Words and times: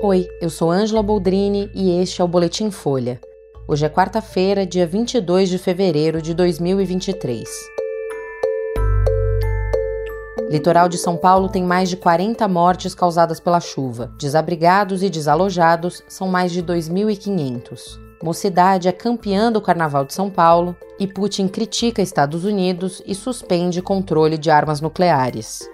Oi, 0.00 0.28
eu 0.40 0.48
sou 0.48 0.70
Ângela 0.70 1.02
Boldrini 1.02 1.68
e 1.74 1.90
este 2.00 2.20
é 2.20 2.24
o 2.24 2.28
Boletim 2.28 2.70
Folha. 2.70 3.20
Hoje 3.66 3.84
é 3.84 3.88
quarta-feira, 3.88 4.64
dia 4.64 4.86
22 4.86 5.48
de 5.48 5.58
fevereiro 5.58 6.22
de 6.22 6.32
2023. 6.34 7.48
Litoral 10.48 10.88
de 10.88 10.96
São 10.96 11.16
Paulo 11.16 11.48
tem 11.48 11.64
mais 11.64 11.88
de 11.88 11.96
40 11.96 12.46
mortes 12.46 12.94
causadas 12.94 13.40
pela 13.40 13.58
chuva. 13.58 14.12
Desabrigados 14.16 15.02
e 15.02 15.10
desalojados 15.10 16.00
são 16.06 16.28
mais 16.28 16.52
de 16.52 16.62
2.500. 16.62 17.98
Mocidade 18.22 18.86
é 18.86 18.92
campeã 18.92 19.50
do 19.50 19.60
Carnaval 19.60 20.04
de 20.04 20.14
São 20.14 20.30
Paulo 20.30 20.76
e 21.00 21.08
Putin 21.08 21.48
critica 21.48 22.00
Estados 22.00 22.44
Unidos 22.44 23.02
e 23.04 23.16
suspende 23.16 23.82
controle 23.82 24.38
de 24.38 24.48
armas 24.48 24.80
nucleares. 24.80 25.68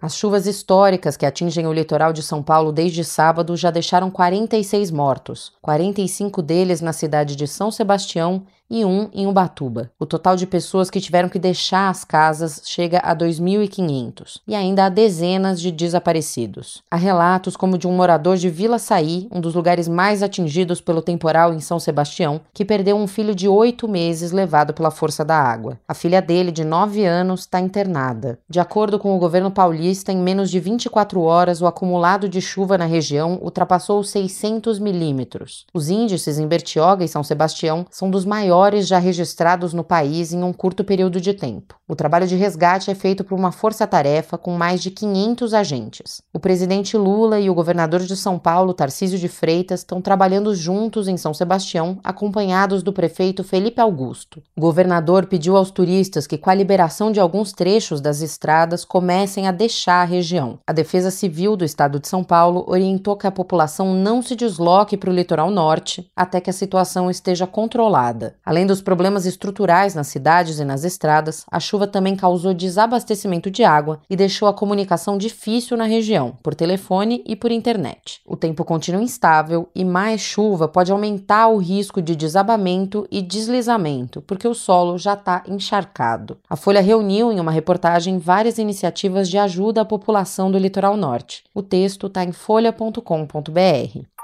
As 0.00 0.14
chuvas 0.14 0.46
históricas 0.46 1.16
que 1.16 1.24
atingem 1.24 1.66
o 1.66 1.72
litoral 1.72 2.12
de 2.12 2.22
São 2.22 2.42
Paulo 2.42 2.70
desde 2.70 3.02
sábado 3.02 3.56
já 3.56 3.70
deixaram 3.70 4.10
46 4.10 4.90
mortos, 4.90 5.52
45 5.62 6.42
deles 6.42 6.82
na 6.82 6.92
cidade 6.92 7.34
de 7.34 7.46
São 7.46 7.70
Sebastião 7.70 8.44
e 8.68 8.84
um 8.84 9.08
em 9.12 9.26
Ubatuba. 9.26 9.90
O 9.98 10.06
total 10.06 10.36
de 10.36 10.46
pessoas 10.46 10.90
que 10.90 11.00
tiveram 11.00 11.28
que 11.28 11.38
deixar 11.38 11.88
as 11.88 12.04
casas 12.04 12.62
chega 12.64 12.98
a 12.98 13.14
2.500 13.14 14.40
e 14.46 14.54
ainda 14.54 14.86
há 14.86 14.88
dezenas 14.88 15.60
de 15.60 15.70
desaparecidos. 15.70 16.82
Há 16.90 16.96
relatos 16.96 17.56
como 17.56 17.78
de 17.78 17.86
um 17.86 17.92
morador 17.92 18.36
de 18.36 18.50
Vila 18.50 18.78
Saí, 18.78 19.28
um 19.30 19.40
dos 19.40 19.54
lugares 19.54 19.88
mais 19.88 20.22
atingidos 20.22 20.80
pelo 20.80 21.02
temporal 21.02 21.52
em 21.52 21.60
São 21.60 21.78
Sebastião, 21.78 22.40
que 22.52 22.64
perdeu 22.64 22.96
um 22.96 23.06
filho 23.06 23.34
de 23.34 23.48
oito 23.48 23.88
meses 23.88 24.32
levado 24.32 24.74
pela 24.74 24.90
força 24.90 25.24
da 25.24 25.36
água. 25.36 25.78
A 25.86 25.94
filha 25.94 26.20
dele, 26.20 26.50
de 26.50 26.64
nove 26.64 27.04
anos, 27.04 27.40
está 27.40 27.60
internada. 27.60 28.38
De 28.48 28.60
acordo 28.60 28.98
com 28.98 29.14
o 29.14 29.18
governo 29.18 29.50
paulista, 29.50 30.12
em 30.12 30.18
menos 30.18 30.50
de 30.50 30.58
24 30.58 31.20
horas, 31.20 31.60
o 31.60 31.66
acumulado 31.66 32.28
de 32.28 32.40
chuva 32.40 32.76
na 32.76 32.84
região 32.84 33.38
ultrapassou 33.40 34.00
os 34.00 34.10
600 34.10 34.78
milímetros. 34.78 35.66
Os 35.72 35.88
índices 35.88 36.38
em 36.38 36.46
Bertioga 36.46 37.04
e 37.04 37.08
São 37.08 37.22
Sebastião 37.22 37.86
são 37.90 38.10
dos 38.10 38.24
maiores 38.24 38.55
maiores 38.56 38.86
já 38.86 38.98
registrados 38.98 39.74
no 39.74 39.84
país 39.84 40.32
em 40.32 40.42
um 40.42 40.52
curto 40.52 40.82
período 40.82 41.20
de 41.20 41.34
tempo. 41.34 41.76
O 41.86 41.94
trabalho 41.94 42.26
de 42.26 42.34
resgate 42.34 42.90
é 42.90 42.94
feito 42.94 43.22
por 43.22 43.38
uma 43.38 43.52
força-tarefa 43.52 44.38
com 44.38 44.56
mais 44.56 44.82
de 44.82 44.90
500 44.90 45.54
agentes. 45.54 46.22
O 46.32 46.40
presidente 46.40 46.96
Lula 46.96 47.38
e 47.38 47.50
o 47.50 47.54
governador 47.54 48.00
de 48.00 48.16
São 48.16 48.38
Paulo, 48.38 48.74
Tarcísio 48.74 49.18
de 49.18 49.28
Freitas, 49.28 49.80
estão 49.80 50.00
trabalhando 50.00 50.54
juntos 50.54 51.06
em 51.06 51.16
São 51.16 51.34
Sebastião, 51.34 51.98
acompanhados 52.02 52.82
do 52.82 52.92
prefeito 52.92 53.44
Felipe 53.44 53.80
Augusto. 53.80 54.42
O 54.56 54.60
governador 54.60 55.26
pediu 55.26 55.56
aos 55.56 55.70
turistas 55.70 56.26
que, 56.26 56.38
com 56.38 56.50
a 56.50 56.54
liberação 56.54 57.12
de 57.12 57.20
alguns 57.20 57.52
trechos 57.52 58.00
das 58.00 58.20
estradas, 58.20 58.84
comecem 58.84 59.46
a 59.46 59.52
deixar 59.52 60.02
a 60.02 60.04
região. 60.04 60.58
A 60.66 60.72
Defesa 60.72 61.10
Civil 61.10 61.56
do 61.56 61.64
Estado 61.64 62.00
de 62.00 62.08
São 62.08 62.24
Paulo 62.24 62.64
orientou 62.66 63.16
que 63.16 63.26
a 63.26 63.32
população 63.32 63.94
não 63.94 64.22
se 64.22 64.34
desloque 64.34 64.96
para 64.96 65.10
o 65.10 65.14
litoral 65.14 65.50
norte 65.50 66.10
até 66.16 66.40
que 66.40 66.50
a 66.50 66.54
situação 66.54 67.10
esteja 67.10 67.46
controlada. 67.46 68.34
Além 68.46 68.64
dos 68.64 68.80
problemas 68.80 69.26
estruturais 69.26 69.96
nas 69.96 70.06
cidades 70.06 70.60
e 70.60 70.64
nas 70.64 70.84
estradas, 70.84 71.44
a 71.50 71.58
chuva 71.58 71.84
também 71.84 72.14
causou 72.14 72.54
desabastecimento 72.54 73.50
de 73.50 73.64
água 73.64 74.00
e 74.08 74.14
deixou 74.14 74.46
a 74.46 74.54
comunicação 74.54 75.18
difícil 75.18 75.76
na 75.76 75.84
região, 75.84 76.38
por 76.44 76.54
telefone 76.54 77.24
e 77.26 77.34
por 77.34 77.50
internet. 77.50 78.20
O 78.24 78.36
tempo 78.36 78.64
continua 78.64 79.02
instável 79.02 79.68
e 79.74 79.84
mais 79.84 80.20
chuva 80.20 80.68
pode 80.68 80.92
aumentar 80.92 81.48
o 81.48 81.56
risco 81.56 82.00
de 82.00 82.14
desabamento 82.14 83.04
e 83.10 83.20
deslizamento, 83.20 84.22
porque 84.22 84.46
o 84.46 84.54
solo 84.54 84.96
já 84.96 85.14
está 85.14 85.42
encharcado. 85.48 86.38
A 86.48 86.54
Folha 86.54 86.80
reuniu 86.80 87.32
em 87.32 87.40
uma 87.40 87.50
reportagem 87.50 88.16
várias 88.16 88.58
iniciativas 88.58 89.28
de 89.28 89.38
ajuda 89.38 89.80
à 89.80 89.84
população 89.84 90.52
do 90.52 90.58
litoral 90.58 90.96
norte. 90.96 91.42
O 91.52 91.62
texto 91.62 92.06
está 92.06 92.22
em 92.22 92.30
folha.com.br. 92.30 94.15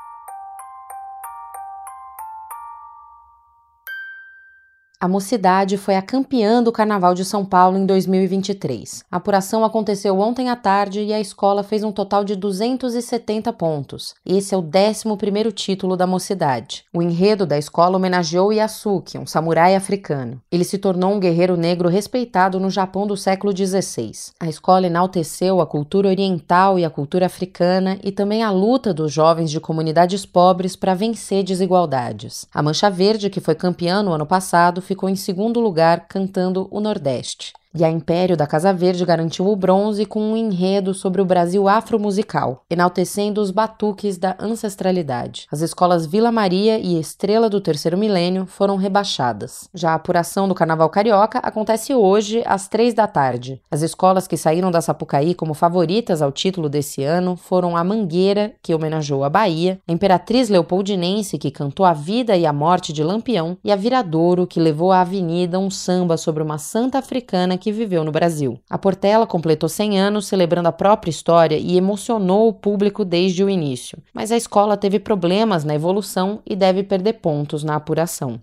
A 5.03 5.09
Mocidade 5.09 5.77
foi 5.77 5.97
a 5.97 6.01
campeã 6.01 6.63
do 6.63 6.71
Carnaval 6.71 7.13
de 7.13 7.25
São 7.25 7.45
Paulo 7.45 7.77
em 7.77 7.85
2023. 7.85 9.03
A 9.11 9.17
apuração 9.17 9.65
aconteceu 9.65 10.17
ontem 10.21 10.49
à 10.49 10.55
tarde 10.55 11.01
e 11.01 11.13
a 11.13 11.19
escola 11.19 11.65
fez 11.65 11.83
um 11.83 11.91
total 11.91 12.23
de 12.23 12.37
270 12.37 13.53
pontos. 13.53 14.15
Esse 14.25 14.55
é 14.55 14.57
o 14.57 14.61
11 14.63 15.51
título 15.51 15.97
da 15.97 16.07
Mocidade. 16.07 16.85
O 16.95 17.03
enredo 17.03 17.45
da 17.45 17.59
escola 17.59 17.97
homenageou 17.97 18.53
Yasuki, 18.53 19.19
um 19.19 19.27
samurai 19.27 19.75
africano. 19.75 20.41
Ele 20.53 20.63
se 20.63 20.79
tornou 20.79 21.13
um 21.13 21.19
guerreiro 21.19 21.57
negro 21.57 21.89
respeitado 21.89 22.61
no 22.61 22.71
Japão 22.71 23.05
do 23.05 23.17
século 23.17 23.53
XVI. 23.53 24.13
A 24.39 24.49
escola 24.49 24.87
enalteceu 24.87 25.61
a 25.61 25.67
cultura 25.67 26.11
oriental 26.11 26.79
e 26.79 26.85
a 26.85 26.91
cultura 26.91 27.27
africana 27.27 27.99
e 28.05 28.13
também 28.13 28.45
a 28.45 28.53
luta 28.53 28.95
dos 28.95 29.13
jovens 29.13 29.51
de 29.51 29.59
comunidades 29.59 30.25
pobres 30.25 30.77
para 30.77 30.95
vencer 30.95 31.43
desigualdades. 31.43 32.47
A 32.55 32.63
Mancha 32.63 32.89
Verde, 32.89 33.29
que 33.29 33.41
foi 33.41 33.57
campeã 33.57 34.01
no 34.01 34.13
ano 34.13 34.25
passado, 34.25 34.81
ficou 34.93 35.09
em 35.09 35.17
segundo 35.17 35.59
lugar 35.59 36.07
cantando 36.07 36.69
o 36.71 36.79
Nordeste. 36.79 37.55
E 37.75 37.83
a 37.85 37.91
Império 37.91 38.37
da 38.37 38.47
Casa 38.47 38.71
Verde 38.71 39.05
garantiu 39.07 39.49
o 39.49 39.57
bronze 39.57 40.05
com 40.05 40.21
um 40.21 40.37
enredo 40.37 40.93
sobre 40.93 41.23
o 41.23 41.25
Brasil 41.25 41.67
afromusical, 41.67 42.65
enaltecendo 42.69 43.41
os 43.41 43.51
batuques 43.51 44.19
da 44.19 44.37
ancestralidade. 44.39 45.47
As 45.51 45.63
escolas 45.63 46.05
Vila 46.05 46.31
Maria 46.31 46.79
e 46.79 47.01
Estrela 47.01 47.49
do 47.49 47.63
Terceiro 47.63 47.97
Milênio 47.97 48.45
foram 48.45 48.77
rebaixadas. 48.77 49.71
Já 49.73 49.93
a 49.93 49.95
apuração 49.95 50.47
do 50.47 50.55
Carnaval 50.55 50.91
Carioca 50.91 51.39
acontece 51.39 51.95
hoje, 51.95 52.43
às 52.45 52.69
três 52.69 52.93
da 52.93 53.07
tarde. 53.07 53.63
As 53.71 53.81
escolas 53.81 54.27
que 54.27 54.37
saíram 54.37 54.71
da 54.71 54.83
Sapucaí 54.83 55.35
como 55.35 55.55
favoritas 55.55 56.21
ao 56.21 56.31
título 56.31 56.69
desse 56.69 57.03
ano 57.03 57.37
foram 57.37 57.75
a 57.75 57.83
Mangueira, 57.83 58.53
que 58.63 58.75
homenageou 58.75 59.25
a 59.25 59.31
Bahia, 59.31 59.81
a 59.89 59.93
Imperatriz 59.93 60.51
Leopoldinense, 60.51 61.39
que 61.39 61.51
cantou 61.51 61.87
a 61.87 61.95
vida 61.95 62.37
e 62.37 62.45
a 62.45 62.53
morte 62.53 62.93
de 62.93 63.03
Lampião, 63.03 63.57
e 63.65 63.73
a 63.73 63.77
Viradouro, 63.77 64.47
que 64.47 64.61
levou 64.61 64.93
à 64.93 65.01
avenida 65.01 65.59
um 65.59 65.71
samba 65.71 66.19
sobre 66.19 66.43
uma 66.43 66.59
santa 66.59 66.99
africana 66.99 67.62
que 67.63 67.71
viveu 67.71 68.03
no 68.03 68.11
Brasil. 68.11 68.59
A 68.69 68.77
Portela 68.77 69.25
completou 69.25 69.69
100 69.69 70.01
anos 70.01 70.27
celebrando 70.27 70.67
a 70.67 70.73
própria 70.73 71.11
história 71.11 71.57
e 71.57 71.77
emocionou 71.77 72.49
o 72.49 72.53
público 72.53 73.05
desde 73.05 73.45
o 73.45 73.49
início, 73.49 74.03
mas 74.13 74.33
a 74.33 74.37
escola 74.37 74.77
teve 74.77 74.99
problemas 74.99 75.63
na 75.63 75.73
evolução 75.73 76.43
e 76.45 76.57
deve 76.57 76.83
perder 76.83 77.15
pontos 77.15 77.63
na 77.63 77.77
apuração. 77.77 78.41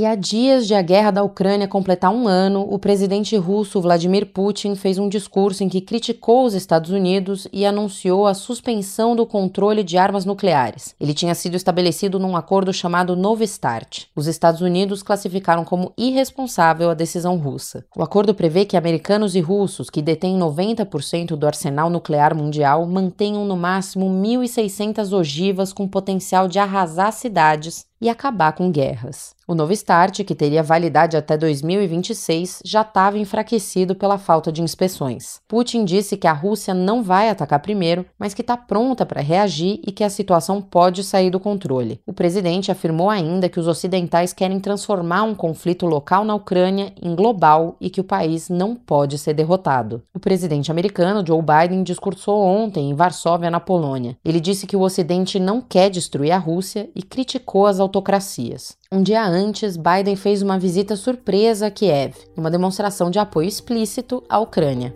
E 0.00 0.06
há 0.06 0.14
dias 0.14 0.66
de 0.66 0.74
a 0.74 0.80
guerra 0.80 1.10
da 1.10 1.22
Ucrânia 1.22 1.68
completar 1.68 2.10
um 2.10 2.26
ano, 2.26 2.66
o 2.66 2.78
presidente 2.78 3.36
russo 3.36 3.82
Vladimir 3.82 4.32
Putin 4.32 4.74
fez 4.74 4.96
um 4.96 5.10
discurso 5.10 5.62
em 5.62 5.68
que 5.68 5.82
criticou 5.82 6.46
os 6.46 6.54
Estados 6.54 6.90
Unidos 6.90 7.46
e 7.52 7.66
anunciou 7.66 8.26
a 8.26 8.32
suspensão 8.32 9.14
do 9.14 9.26
controle 9.26 9.84
de 9.84 9.98
armas 9.98 10.24
nucleares. 10.24 10.94
Ele 10.98 11.12
tinha 11.12 11.34
sido 11.34 11.54
estabelecido 11.54 12.18
num 12.18 12.34
acordo 12.34 12.72
chamado 12.72 13.14
Novo 13.14 13.46
START. 13.46 14.06
Os 14.16 14.26
Estados 14.26 14.62
Unidos 14.62 15.02
classificaram 15.02 15.66
como 15.66 15.92
irresponsável 15.98 16.88
a 16.88 16.94
decisão 16.94 17.36
russa. 17.36 17.84
O 17.94 18.02
acordo 18.02 18.34
prevê 18.34 18.64
que 18.64 18.78
americanos 18.78 19.36
e 19.36 19.40
russos, 19.40 19.90
que 19.90 20.00
detêm 20.00 20.38
90% 20.38 21.36
do 21.36 21.46
arsenal 21.46 21.90
nuclear 21.90 22.34
mundial, 22.34 22.86
mantenham 22.86 23.44
no 23.44 23.54
máximo 23.54 24.06
1.600 24.06 25.12
ogivas 25.12 25.74
com 25.74 25.86
potencial 25.86 26.48
de 26.48 26.58
arrasar 26.58 27.12
cidades 27.12 27.89
e 28.00 28.08
acabar 28.08 28.52
com 28.52 28.70
guerras. 28.70 29.34
O 29.50 29.54
novo 29.54 29.74
START, 29.74 30.22
que 30.22 30.32
teria 30.32 30.62
validade 30.62 31.16
até 31.16 31.36
2026, 31.36 32.62
já 32.64 32.82
estava 32.82 33.18
enfraquecido 33.18 33.96
pela 33.96 34.16
falta 34.16 34.52
de 34.52 34.62
inspeções. 34.62 35.40
Putin 35.48 35.84
disse 35.84 36.16
que 36.16 36.28
a 36.28 36.32
Rússia 36.32 36.72
não 36.72 37.02
vai 37.02 37.28
atacar 37.28 37.58
primeiro, 37.58 38.06
mas 38.16 38.32
que 38.32 38.42
está 38.42 38.56
pronta 38.56 39.04
para 39.04 39.20
reagir 39.20 39.80
e 39.84 39.90
que 39.90 40.04
a 40.04 40.08
situação 40.08 40.62
pode 40.62 41.02
sair 41.02 41.30
do 41.30 41.40
controle. 41.40 42.00
O 42.06 42.12
presidente 42.12 42.70
afirmou 42.70 43.10
ainda 43.10 43.48
que 43.48 43.58
os 43.58 43.66
ocidentais 43.66 44.32
querem 44.32 44.60
transformar 44.60 45.24
um 45.24 45.34
conflito 45.34 45.84
local 45.84 46.24
na 46.24 46.36
Ucrânia 46.36 46.92
em 47.02 47.16
global 47.16 47.76
e 47.80 47.90
que 47.90 48.00
o 48.00 48.04
país 48.04 48.48
não 48.48 48.76
pode 48.76 49.18
ser 49.18 49.34
derrotado. 49.34 50.00
O 50.14 50.20
presidente 50.20 50.70
americano 50.70 51.26
Joe 51.26 51.42
Biden 51.42 51.82
discursou 51.82 52.40
ontem 52.40 52.88
em 52.88 52.94
Varsóvia, 52.94 53.50
na 53.50 53.58
Polônia. 53.58 54.16
Ele 54.24 54.38
disse 54.38 54.64
que 54.64 54.76
o 54.76 54.82
Ocidente 54.82 55.40
não 55.40 55.60
quer 55.60 55.90
destruir 55.90 56.30
a 56.30 56.38
Rússia 56.38 56.88
e 56.94 57.02
criticou 57.02 57.66
as 57.66 57.80
autocracias. 57.90 58.76
Um 58.92 59.02
dia 59.02 59.26
antes, 59.26 59.76
Biden 59.76 60.14
fez 60.14 60.40
uma 60.40 60.58
visita 60.58 60.94
surpresa 60.94 61.66
a 61.66 61.70
Kiev, 61.70 62.14
uma 62.36 62.50
demonstração 62.50 63.10
de 63.10 63.18
apoio 63.18 63.48
explícito 63.48 64.22
à 64.28 64.38
Ucrânia. 64.38 64.94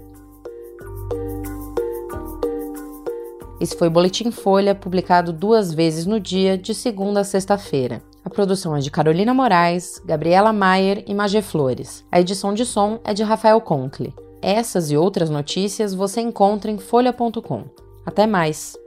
Esse 3.61 3.76
foi 3.76 3.88
o 3.88 3.91
Boletim 3.91 4.31
Folha, 4.31 4.75
publicado 4.75 5.32
duas 5.32 5.73
vezes 5.73 6.06
no 6.06 6.20
dia, 6.20 6.56
de 6.56 6.75
segunda 6.75 7.20
a 7.20 7.25
sexta-feira. 7.25 8.02
A 8.25 8.31
produção 8.31 8.76
é 8.76 8.81
de 8.81 8.91
Carolina 8.91 9.35
Moraes, 9.35 10.00
Gabriela 10.05 10.52
Maier 10.52 11.05
e 11.06 11.14
Magé 11.14 11.43
Flores. 11.43 12.05
A 12.11 12.20
edição 12.20 12.55
de 12.55 12.64
som 12.64 13.00
é 13.05 13.12
de 13.12 13.23
Rafael 13.23 13.61
Conkle. 13.61 14.14
Essas 14.40 14.90
e 14.90 14.97
outras 14.97 15.31
notícias 15.31 15.94
você 15.94 16.20
encontra 16.20 16.70
em 16.70 16.79
folha.com. 16.79 17.64
Até 18.05 18.26
mais! 18.26 18.83